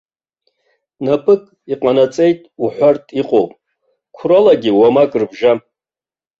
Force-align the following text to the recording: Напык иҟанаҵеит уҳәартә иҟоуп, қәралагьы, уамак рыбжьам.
Напык 1.05 1.41
иҟанаҵеит 1.73 2.39
уҳәартә 2.63 3.11
иҟоуп, 3.21 3.51
қәралагьы, 4.15 4.71
уамак 4.79 5.11
рыбжьам. 5.19 5.59